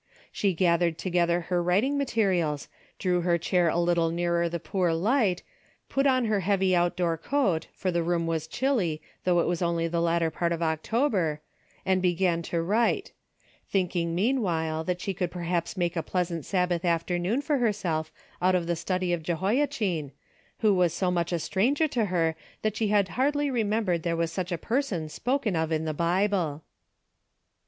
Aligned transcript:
She 0.31 0.55
gathered 0.55 0.97
together 0.97 1.41
her 1.41 1.61
writing 1.61 1.95
materials, 1.95 2.67
drew 2.97 3.21
her 3.21 3.37
chair 3.37 3.69
a 3.69 3.77
little 3.77 4.09
nearer 4.09 4.49
the 4.49 4.59
poor 4.59 4.93
light, 4.93 5.43
put 5.89 6.07
on 6.07 6.25
her 6.25 6.39
heavy 6.39 6.75
outdoor 6.75 7.19
coat, 7.19 7.67
for 7.75 7.91
the 7.91 8.01
room 8.01 8.25
was 8.25 8.47
chilly, 8.47 8.99
though 9.25 9.39
it 9.39 9.43
Avas 9.45 9.61
only 9.61 9.87
the 9.87 10.01
latter 10.01 10.31
part 10.31 10.51
of 10.53 10.63
October, 10.63 11.39
and 11.85 12.01
began 12.01 12.41
to 12.41 12.57
Avrite; 12.63 13.11
thinking 13.69 14.15
meanwhile 14.15 14.83
that 14.83 14.99
she 15.01 15.13
could 15.13 15.29
perhaps 15.29 15.77
make 15.77 15.95
a 15.95 16.01
pleasant 16.01 16.45
Sabbath 16.45 16.83
afternoon 16.83 17.43
for 17.43 17.59
herself 17.59 18.11
out 18.41 18.55
of 18.55 18.65
the 18.65 18.75
study 18.75 19.13
of 19.13 19.21
Jehoiachin, 19.21 20.13
Avho 20.63 20.75
Avas 20.77 20.91
so 20.93 21.11
much 21.11 21.31
a 21.31 21.37
stranger 21.37 21.87
to 21.89 22.05
her 22.05 22.35
that 22.63 22.75
she 22.75 22.87
had 22.87 23.09
hardly 23.09 23.51
re 23.51 23.63
membered 23.63 24.01
there 24.01 24.15
was 24.17 24.31
such 24.31 24.51
a 24.51 24.57
person 24.57 25.09
spoken 25.09 25.55
of 25.55 25.71
in 25.71 25.85
the 25.85 25.93
Bible. 25.93 26.63